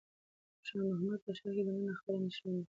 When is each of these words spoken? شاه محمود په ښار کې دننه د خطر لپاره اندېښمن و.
شاه 0.67 0.83
محمود 0.89 1.19
په 1.25 1.31
ښار 1.37 1.53
کې 1.57 1.63
دننه 1.65 1.83
د 1.91 1.95
خطر 1.97 2.01
لپاره 2.01 2.17
اندېښمن 2.19 2.53
و. 2.57 2.59